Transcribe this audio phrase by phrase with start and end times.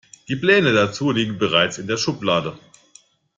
[0.29, 2.57] Die Pläne dazu liegen bereits in der Schublade.